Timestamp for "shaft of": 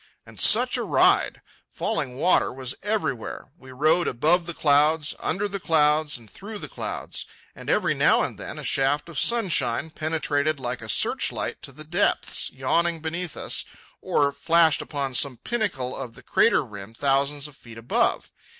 8.63-9.19